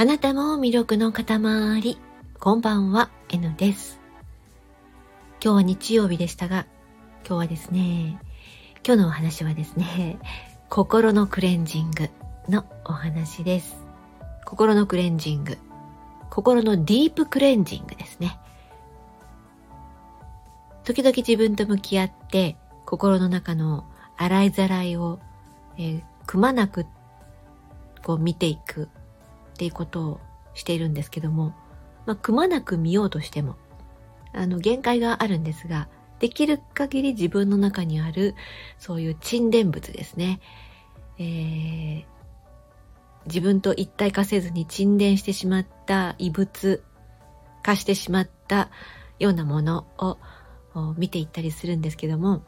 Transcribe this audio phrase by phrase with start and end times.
[0.00, 1.98] あなたも魅力の塊。
[2.38, 3.98] こんばんは、N です。
[5.42, 6.66] 今日は日曜日でしたが、
[7.26, 8.16] 今日はですね、
[8.86, 10.20] 今日のお話はですね、
[10.70, 12.10] 心のクレンジング
[12.48, 13.76] のお話です。
[14.44, 15.58] 心のクレンジング。
[16.30, 18.38] 心のディープクレンジングですね。
[20.84, 23.84] 時々自分と向き合って、心の中の
[24.16, 25.18] 洗いざらいを、
[25.76, 26.86] えー、くまなく
[28.04, 28.88] こう見ていく
[29.58, 30.20] っていうことを
[30.54, 31.52] しているんですけども、
[32.06, 33.56] まあ、くまなく見ようとしても、
[34.32, 35.88] あの、限界があるんですが、
[36.20, 38.36] できる限り自分の中にある、
[38.78, 40.38] そういう沈殿物ですね。
[41.18, 42.04] えー、
[43.26, 46.84] 自分と一体化せずに沈殿してしまった異物
[47.64, 48.70] 化してしまった
[49.18, 50.18] ようなものを
[50.96, 52.44] 見ていったりするんですけども、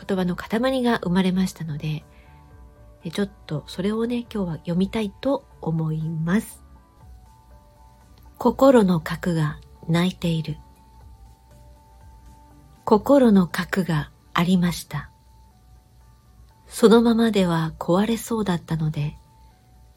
[0.00, 2.04] 言葉の塊が生まれましたので、
[3.04, 6.62] ちょっとそれをね、今日は読みたいと思います。
[8.38, 10.58] 心の核が泣いている。
[12.84, 15.10] 心の核がありました。
[16.66, 19.16] そのままでは壊れそうだったので、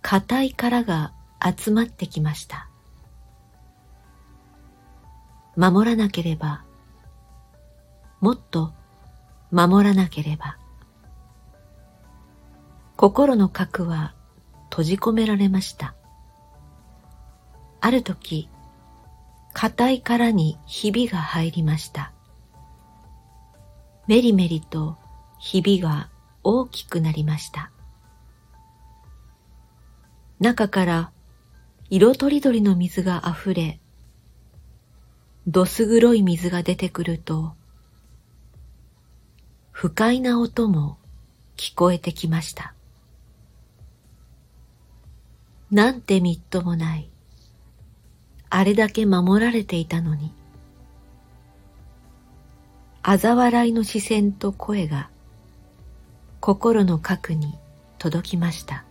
[0.01, 1.13] 硬い殻が
[1.43, 2.69] 集まってきました。
[5.55, 6.63] 守らなければ、
[8.21, 8.73] もっと
[9.51, 10.60] 守らなければ。
[13.01, 14.13] 心の核は
[14.69, 15.95] 閉じ込められました。
[17.79, 18.47] ある時、
[19.53, 22.11] 硬い殻にひびが入りました。
[24.05, 24.97] メリメリと
[25.39, 26.11] ひびが
[26.43, 27.71] 大きくなりました。
[30.39, 31.11] 中から
[31.89, 33.79] 色とりどりの水があふれ、
[35.47, 37.55] どす黒い水が出てくると、
[39.71, 40.99] 不快な音も
[41.57, 42.75] 聞こえてきました。
[45.71, 47.09] なんてみっともない。
[48.49, 50.33] あれだけ守られていたのに。
[53.03, 55.09] 嘲笑いの視線と声が
[56.41, 57.57] 心の核に
[57.99, 58.83] 届きました。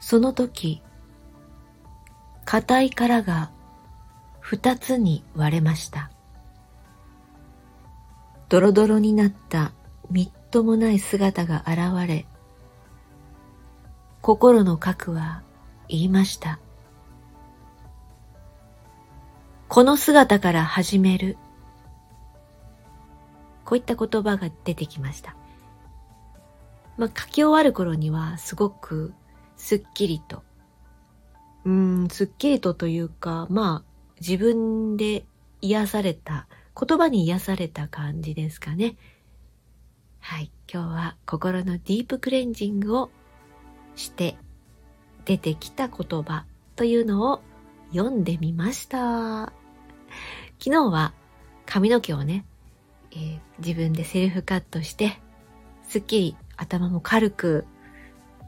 [0.00, 0.82] その時、
[2.44, 3.50] 硬い殻が
[4.40, 6.10] 二つに割れました。
[8.50, 9.72] ドロドロになった
[10.10, 12.26] みっともない姿が現れ、
[14.22, 15.42] 心の核は
[15.88, 16.60] 言いました。
[19.66, 21.36] この姿から始める。
[23.64, 25.34] こういった言葉が出てきました。
[26.96, 29.12] まあ、書き終わる頃にはすごく
[29.56, 30.44] すっきりと、
[31.64, 35.24] うん、すっきりとというか、まあ、自分で
[35.62, 36.46] 癒された、
[36.80, 38.94] 言葉に癒された感じですかね。
[40.20, 40.52] はい。
[40.72, 43.10] 今日は心のディープクレンジングを
[43.94, 44.36] して
[45.24, 46.44] 出てきた言葉
[46.76, 47.42] というのを
[47.92, 49.52] 読んでみました。
[50.58, 51.12] 昨日は
[51.66, 52.44] 髪の毛をね、
[53.12, 55.18] えー、自分でセルフカットして、
[55.88, 57.66] すっきり頭も軽く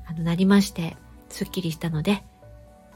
[0.07, 0.97] あのなりまして、
[1.29, 2.25] すっきりしたので、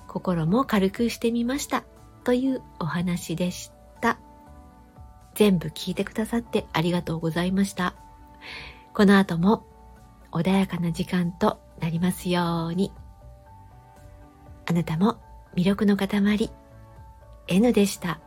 [0.07, 1.85] 心も軽くしてみました
[2.25, 3.71] というお話でし
[4.01, 4.19] た。
[5.35, 7.95] 全部聞いてくださってありがとうございました。
[8.95, 9.67] この後も
[10.33, 12.93] 穏やかな時間となりますように。
[14.67, 15.17] あなたも
[15.55, 16.51] 魅力の塊
[17.49, 18.21] N でした。